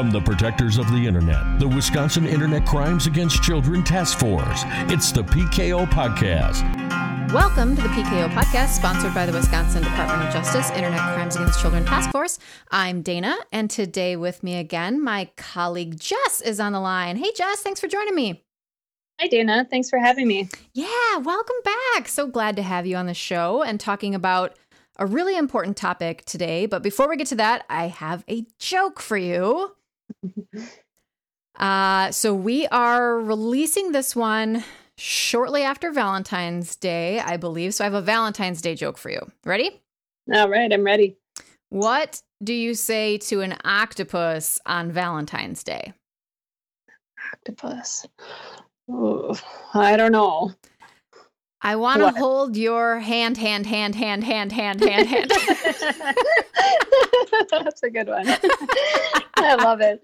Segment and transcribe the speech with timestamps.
[0.00, 5.12] From the protectors of the internet, the Wisconsin Internet Crimes Against Children Task Force, it's
[5.12, 6.62] the PKO Podcast.
[7.34, 11.60] Welcome to the PKO Podcast, sponsored by the Wisconsin Department of Justice Internet Crimes Against
[11.60, 12.38] Children Task Force.
[12.70, 17.18] I'm Dana, and today with me again, my colleague Jess is on the line.
[17.18, 18.42] Hey, Jess, thanks for joining me.
[19.20, 19.66] Hi, Dana.
[19.68, 20.48] Thanks for having me.
[20.72, 21.56] Yeah, welcome
[21.92, 22.08] back.
[22.08, 24.56] So glad to have you on the show and talking about
[24.96, 26.64] a really important topic today.
[26.64, 29.76] But before we get to that, I have a joke for you.
[31.58, 34.64] Uh, so we are releasing this one
[34.96, 37.74] shortly after Valentine's Day, I believe.
[37.74, 39.20] So I have a Valentine's Day joke for you.
[39.44, 39.78] Ready?
[40.32, 41.18] All right, I'm ready.
[41.68, 45.92] What do you say to an octopus on Valentine's Day?
[47.34, 48.06] Octopus.
[48.90, 49.34] Ooh,
[49.74, 50.52] I don't know.
[51.62, 55.30] I want to hold your hand, hand, hand, hand, hand, hand, hand, hand.
[57.50, 58.26] That's a good one.
[59.36, 60.00] I love it.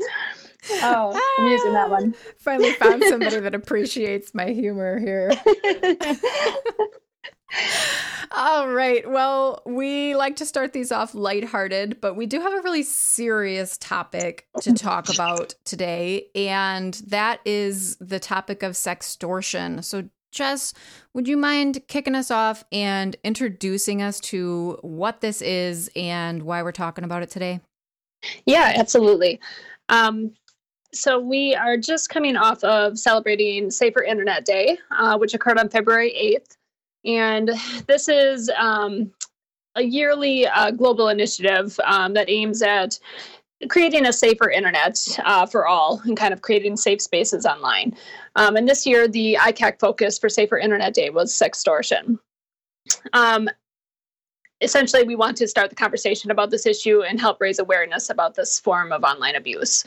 [0.82, 2.14] Oh, I'm using that one.
[2.16, 5.32] Ah, finally found somebody that appreciates my humor here.
[8.32, 9.08] All right.
[9.08, 13.78] Well, we like to start these off lighthearted, but we do have a really serious
[13.78, 19.82] topic to talk about today, and that is the topic of sextortion.
[19.84, 20.74] So, Jess,
[21.14, 26.62] would you mind kicking us off and introducing us to what this is and why
[26.62, 27.60] we're talking about it today?
[28.46, 29.40] Yeah, absolutely.
[29.88, 30.32] Um,
[30.92, 35.68] so, we are just coming off of celebrating Safer Internet Day, uh, which occurred on
[35.68, 36.56] February 8th.
[37.04, 37.50] And
[37.86, 39.12] this is um,
[39.76, 42.98] a yearly uh, global initiative um, that aims at
[43.68, 47.96] creating a safer internet uh, for all and kind of creating safe spaces online.
[48.34, 52.18] Um, and this year, the ICAC focus for Safer Internet Day was sextortion.
[53.12, 53.48] Um,
[54.60, 58.34] essentially, we want to start the conversation about this issue and help raise awareness about
[58.34, 59.84] this form of online abuse.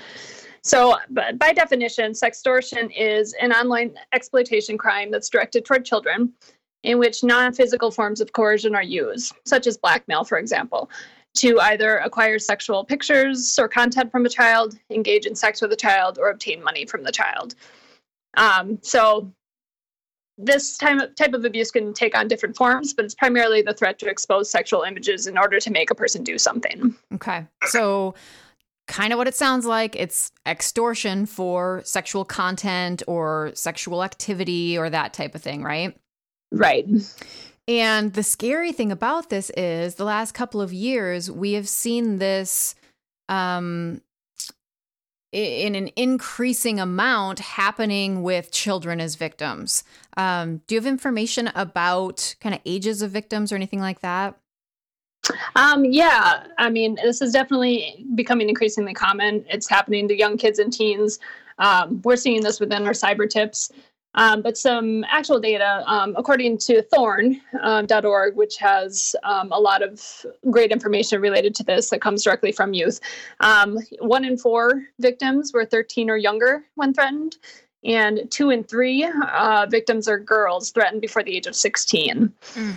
[0.61, 6.33] So, by definition, sextortion is an online exploitation crime that's directed toward children
[6.83, 10.89] in which non physical forms of coercion are used, such as blackmail, for example,
[11.35, 15.77] to either acquire sexual pictures or content from a child, engage in sex with a
[15.77, 17.55] child, or obtain money from the child.
[18.35, 19.31] Um, so,
[20.39, 23.73] this type of, type of abuse can take on different forms, but it's primarily the
[23.73, 26.95] threat to expose sexual images in order to make a person do something.
[27.15, 27.45] Okay.
[27.65, 28.15] So,
[28.87, 34.89] kind of what it sounds like it's extortion for sexual content or sexual activity or
[34.89, 35.95] that type of thing, right?
[36.51, 36.87] Right.
[37.67, 42.17] And the scary thing about this is the last couple of years, we have seen
[42.17, 42.73] this
[43.27, 44.01] um,
[45.31, 49.83] in an increasing amount happening with children as victims.
[50.17, 54.35] Um, do you have information about kind of ages of victims or anything like that?
[55.55, 59.45] Um, yeah, I mean, this is definitely becoming increasingly common.
[59.49, 61.19] It's happening to young kids and teens.
[61.59, 63.71] Um, we're seeing this within our cyber tips.
[64.15, 69.83] Um, but some actual data, um, according to thorn.org, um, which has um, a lot
[69.83, 72.99] of great information related to this that comes directly from youth.
[73.39, 77.37] Um, one in four victims were 13 or younger when threatened,
[77.83, 82.33] and two in three uh, victims are girls threatened before the age of 16.
[82.55, 82.75] Mm.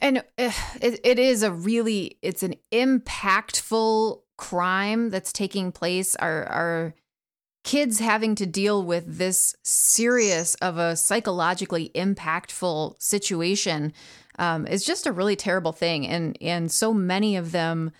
[0.00, 0.50] And uh,
[0.82, 6.16] it, it is a really, it's an impactful crime that's taking place.
[6.16, 6.94] Our, our
[7.64, 13.92] kids having to deal with this serious of a psychologically impactful situation
[14.38, 16.06] um, is just a really terrible thing.
[16.06, 17.90] And and so many of them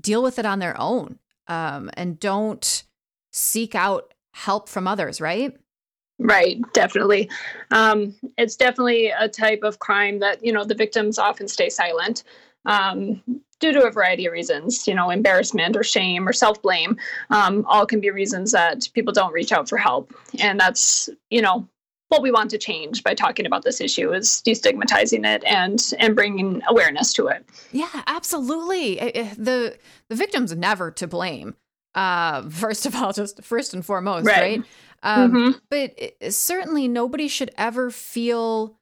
[0.00, 2.84] deal with it on their own um, and don't
[3.32, 5.56] seek out help from others right?
[6.18, 7.30] Right definitely.
[7.70, 12.24] Um, it's definitely a type of crime that you know the victims often stay silent.
[12.66, 13.22] Um,
[13.60, 16.98] due to a variety of reasons, you know, embarrassment or shame or self blame.
[17.30, 20.12] Um, all can be reasons that people don't reach out for help.
[20.40, 21.68] And that's, you know,
[22.08, 26.16] what we want to change by talking about this issue is destigmatizing it and and
[26.16, 27.46] bringing awareness to it.
[27.70, 28.96] Yeah, absolutely.
[29.36, 29.78] The
[30.08, 31.54] the victim's never to blame.
[31.94, 34.58] Uh, first of all, just first and foremost, right?
[34.58, 34.64] right?
[35.02, 35.58] Um, mm-hmm.
[35.70, 38.79] But it, certainly nobody should ever feel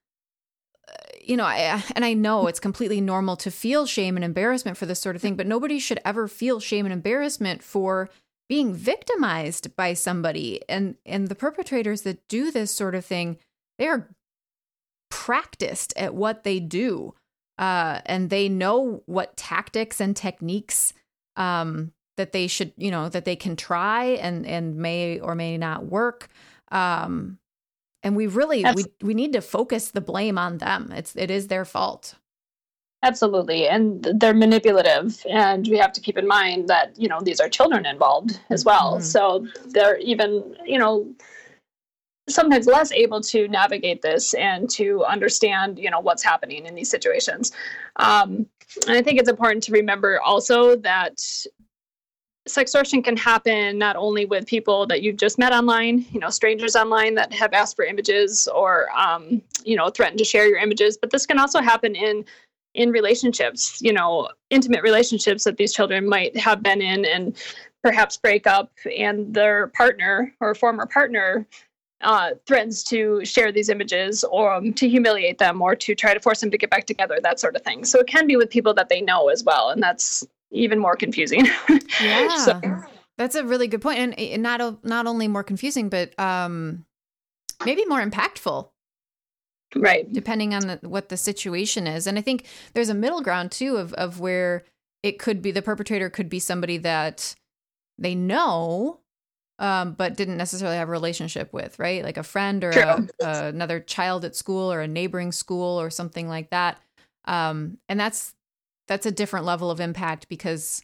[1.29, 4.87] you know, I, and I know it's completely normal to feel shame and embarrassment for
[4.87, 8.09] this sort of thing, but nobody should ever feel shame and embarrassment for
[8.49, 10.63] being victimized by somebody.
[10.69, 13.37] And and the perpetrators that do this sort of thing,
[13.79, 14.09] they are
[15.11, 17.15] practiced at what they do,
[17.59, 20.95] uh, and they know what tactics and techniques
[21.37, 25.59] um, that they should, you know, that they can try and and may or may
[25.59, 26.29] not work.
[26.71, 27.39] Um,
[28.03, 31.49] and we really we, we need to focus the blame on them it's it is
[31.49, 32.15] their fault
[33.03, 33.69] Absolutely.
[33.69, 35.25] And they're manipulative.
[35.31, 38.65] And we have to keep in mind that, you know, these are children involved as
[38.65, 38.95] well.
[38.95, 39.05] Mm-hmm.
[39.05, 41.07] So they're even, you know,
[42.29, 46.91] sometimes less able to navigate this and to understand, you know, what's happening in these
[46.91, 47.53] situations.
[47.97, 48.47] Um,
[48.87, 51.23] and I think it's important to remember also that
[52.49, 56.75] sextortion can happen not only with people that you've just met online, you know, strangers
[56.75, 60.97] online that have asked for images or, um, you know, threatened to share your images,
[60.97, 62.25] but this can also happen in
[62.75, 67.37] in relationships, you know, intimate relationships that these children might have been in and
[67.83, 71.47] perhaps break up and their partner or former partner
[72.03, 76.21] uh, threatens to share these images or um, to humiliate them or to try to
[76.21, 77.85] force them to get back together, that sort of thing.
[77.85, 79.71] So it can be with people that they know as well.
[79.71, 81.47] And that's even more confusing.
[82.01, 82.37] Yeah.
[82.37, 82.61] so.
[83.17, 84.15] That's a really good point.
[84.17, 86.85] And not, not only more confusing, but um,
[87.65, 88.69] maybe more impactful
[89.77, 93.51] right depending on the, what the situation is and i think there's a middle ground
[93.51, 94.65] too of of where
[95.03, 97.35] it could be the perpetrator could be somebody that
[97.99, 99.01] they know
[99.61, 103.47] um, but didn't necessarily have a relationship with right like a friend or a, a,
[103.49, 106.81] another child at school or a neighboring school or something like that
[107.25, 108.35] um, and that's
[108.89, 110.83] that's a different level of impact because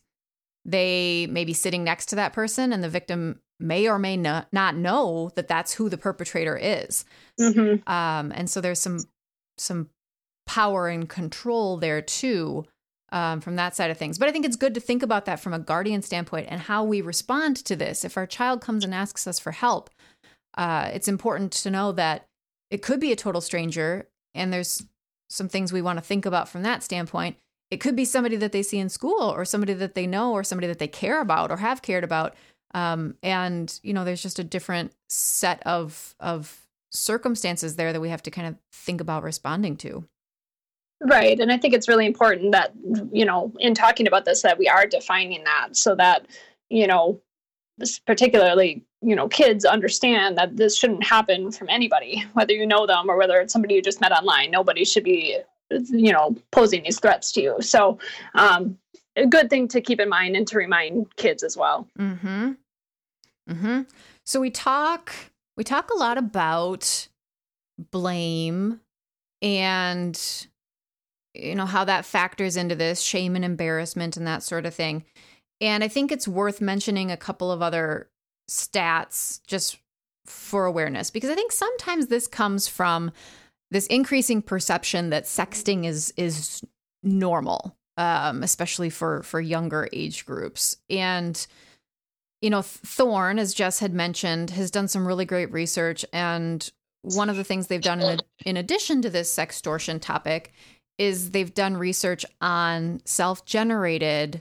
[0.64, 4.48] they may be sitting next to that person and the victim may or may not,
[4.52, 7.04] not know that that's who the perpetrator is.
[7.40, 7.88] Mm-hmm.
[7.90, 9.00] Um, and so there's some
[9.56, 9.88] some
[10.46, 12.64] power and control there too
[13.12, 14.18] um, from that side of things.
[14.18, 16.82] But I think it's good to think about that from a guardian standpoint and how
[16.82, 18.04] we respond to this.
[18.04, 19.90] If our child comes and asks us for help,
[20.56, 22.26] uh, it's important to know that
[22.70, 24.84] it could be a total stranger, and there's
[25.30, 27.36] some things we want to think about from that standpoint.
[27.70, 30.44] It could be somebody that they see in school, or somebody that they know, or
[30.44, 32.34] somebody that they care about or have cared about
[32.74, 38.08] um, and you know, there's just a different set of of circumstances there that we
[38.10, 40.04] have to kind of think about responding to.
[41.00, 41.38] Right.
[41.38, 42.72] And I think it's really important that,
[43.12, 46.26] you know, in talking about this, that we are defining that so that,
[46.70, 47.20] you know,
[47.78, 52.86] this particularly, you know, kids understand that this shouldn't happen from anybody, whether you know
[52.86, 54.50] them or whether it's somebody you just met online.
[54.50, 55.36] Nobody should be,
[55.70, 57.56] you know, posing these threats to you.
[57.60, 57.98] So,
[58.34, 58.78] um,
[59.16, 61.88] a good thing to keep in mind and to remind kids as well.
[61.98, 62.52] Mm-hmm.
[63.48, 63.82] Mm-hmm.
[64.24, 65.12] So we talk
[65.56, 67.08] we talk a lot about
[67.90, 68.80] blame
[69.42, 70.46] and
[71.34, 75.04] you know how that factors into this shame and embarrassment and that sort of thing.
[75.60, 78.08] And I think it's worth mentioning a couple of other
[78.50, 79.78] stats just
[80.26, 83.12] for awareness because I think sometimes this comes from
[83.74, 86.62] this increasing perception that sexting is is
[87.02, 90.76] normal, um, especially for for younger age groups.
[90.88, 91.44] And
[92.40, 96.04] you know, Thorn, as Jess had mentioned, has done some really great research.
[96.12, 96.70] And
[97.02, 100.52] one of the things they've done in, in addition to this sextortion topic
[100.96, 104.40] is they've done research on self generated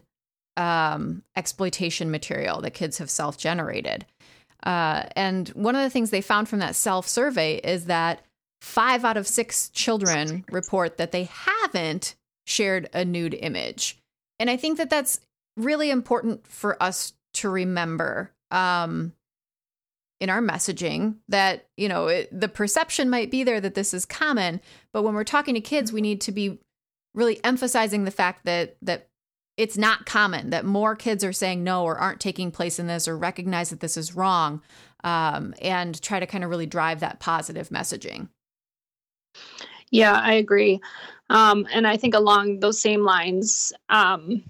[0.58, 4.06] um, exploitation material that kids have self generated.
[4.62, 8.24] Uh, and one of the things they found from that self survey is that
[8.64, 12.16] five out of six children report that they haven't
[12.48, 14.00] shared a nude image.
[14.40, 15.20] And I think that that's
[15.58, 19.12] really important for us to remember um,
[20.22, 24.06] in our messaging that you know it, the perception might be there that this is
[24.06, 24.62] common
[24.94, 26.60] but when we're talking to kids we need to be
[27.14, 29.08] really emphasizing the fact that that
[29.58, 33.08] it's not common that more kids are saying no or aren't taking place in this
[33.08, 34.62] or recognize that this is wrong
[35.04, 38.30] um, and try to kind of really drive that positive messaging
[39.92, 40.80] yeah i agree
[41.30, 44.44] um, and i think along those same lines um,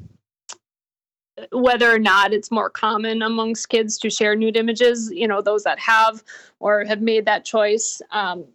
[1.51, 5.63] whether or not it's more common amongst kids to share nude images, you know, those
[5.63, 6.23] that have
[6.59, 8.45] or have made that choice, um,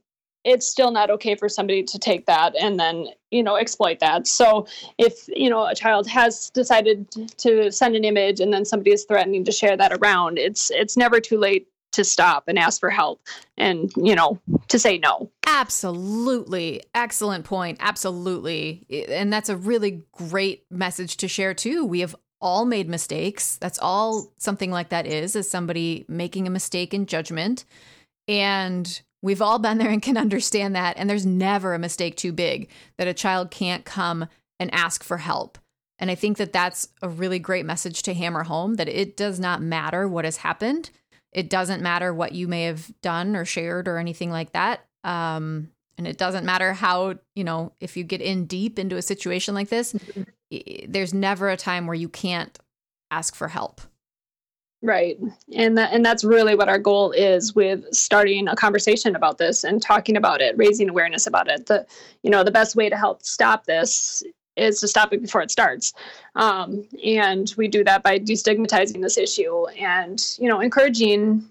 [0.45, 4.27] it's still not okay for somebody to take that and then, you know, exploit that.
[4.27, 4.67] So
[4.97, 9.05] if, you know, a child has decided to send an image and then somebody is
[9.05, 12.91] threatening to share that around, it's it's never too late to stop and ask for
[12.91, 13.21] help
[13.57, 20.65] and you know to say no absolutely excellent point absolutely and that's a really great
[20.71, 23.57] message to share too we have all made mistakes.
[23.57, 27.65] That's all something like that is, is somebody making a mistake in judgment.
[28.27, 30.97] And we've all been there and can understand that.
[30.97, 34.29] And there's never a mistake too big that a child can't come
[34.61, 35.59] and ask for help.
[35.99, 39.41] And I think that that's a really great message to hammer home that it does
[39.41, 40.91] not matter what has happened.
[41.33, 44.81] It doesn't matter what you may have done or shared or anything like that.
[45.05, 49.03] Um, and it doesn't matter how, you know, if you get in deep into a
[49.03, 50.91] situation like this, mm-hmm.
[50.91, 52.59] there's never a time where you can't
[53.11, 53.81] ask for help.
[54.81, 55.19] Right.
[55.53, 59.65] And that and that's really what our goal is with starting a conversation about this
[59.65, 61.67] and talking about it raising awareness about it.
[61.67, 61.85] The
[62.23, 64.23] you know the best way to help stop this
[64.59, 65.93] is to stop it before it starts.
[66.35, 71.49] Um, and we do that by destigmatizing this issue and, you know, encouraging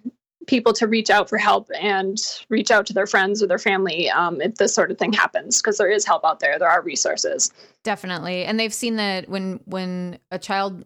[0.48, 2.18] people to reach out for help and
[2.50, 5.62] reach out to their friends or their family um, if this sort of thing happens
[5.62, 6.58] because there is help out there.
[6.58, 7.52] There are resources.
[7.84, 8.46] Definitely.
[8.46, 10.86] And they've seen that when when a child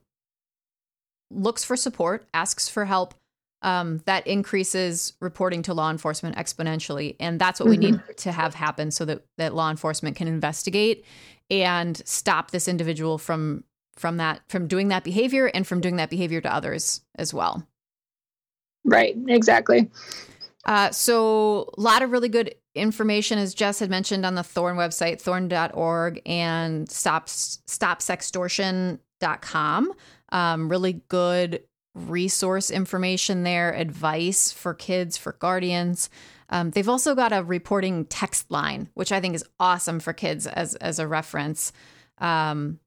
[1.30, 3.13] looks for support asks for help
[3.62, 7.82] um, that increases reporting to law enforcement exponentially and that's what mm-hmm.
[7.82, 8.12] we need mm-hmm.
[8.18, 11.06] to have happen so that that law enforcement can investigate
[11.50, 13.63] and stop this individual from
[13.96, 17.68] from that from doing that behavior and from doing that behavior to others as well
[18.84, 19.91] Right, exactly.
[20.65, 24.77] Uh, so a lot of really good information, as Jess had mentioned on the Thorn
[24.77, 29.94] website, thorn.org and stop, stopsextortion.com.
[30.30, 31.62] Um, really good
[31.93, 36.10] resource information there, advice for kids, for guardians.
[36.50, 40.48] Um, they've also got a reporting text line, which I think is awesome for kids
[40.48, 41.71] as, as a reference.
[42.17, 42.79] Um,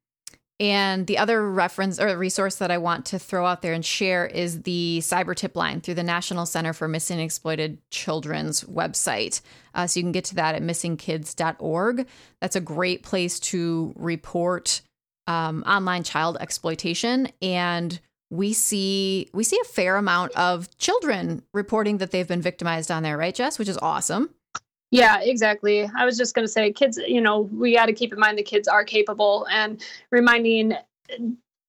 [0.61, 4.25] and the other reference or resource that I want to throw out there and share
[4.25, 9.41] is the cyber tip line through the National Center for Missing and Exploited Children's website.
[9.75, 12.07] Uh, so you can get to that at missingkids.org.
[12.41, 14.83] That's a great place to report
[15.27, 17.29] um, online child exploitation.
[17.43, 17.99] And
[18.31, 23.03] we see we see a fair amount of children reporting that they've been victimized on
[23.03, 23.59] there, right, Jess?
[23.59, 24.31] Which is awesome.
[24.91, 25.91] Yeah, exactly.
[25.97, 28.39] I was just going to say, kids, you know, we got to keep in mind
[28.39, 30.75] the kids are capable and reminding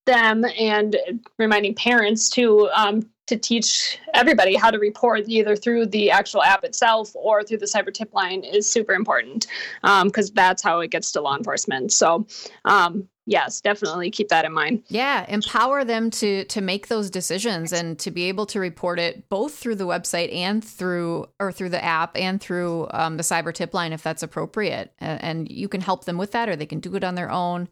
[0.06, 0.96] them and
[1.40, 6.64] reminding parents to um, to teach everybody how to report either through the actual app
[6.64, 9.48] itself or through the cyber tip line is super important
[9.82, 11.92] because um, that's how it gets to law enforcement.
[11.92, 12.28] So
[12.66, 14.84] um, yes, definitely keep that in mind.
[14.88, 19.29] Yeah, empower them to to make those decisions and to be able to report it
[19.29, 23.53] both through the website and through or through the app and through um, the cyber
[23.53, 24.94] tip line if that's appropriate.
[25.00, 27.67] And, you can help them with that, or they can do it on their own.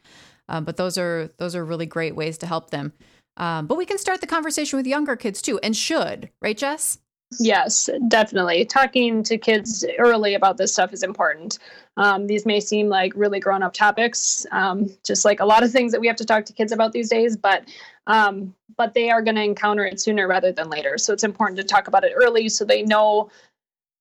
[0.47, 2.93] Um, but those are those are really great ways to help them.
[3.37, 6.99] Um, but we can start the conversation with younger kids too, and should right, Jess?
[7.39, 8.65] Yes, definitely.
[8.65, 11.59] Talking to kids early about this stuff is important.
[11.97, 15.71] Um, these may seem like really grown up topics, um, just like a lot of
[15.71, 17.67] things that we have to talk to kids about these days, but
[18.07, 20.97] um, but they are going to encounter it sooner rather than later.
[20.97, 23.29] So it's important to talk about it early so they know